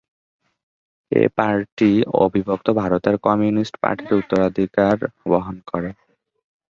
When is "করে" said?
5.67-5.89